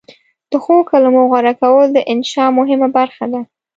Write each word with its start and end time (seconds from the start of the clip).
د 0.49 0.53
ښو 0.63 0.75
کلمو 0.89 1.21
غوره 1.31 1.53
کول 1.61 1.87
د 1.93 1.97
انشأ 2.11 2.45
مهمه 2.57 2.87
برخه 2.97 3.25
ده. 3.33 3.41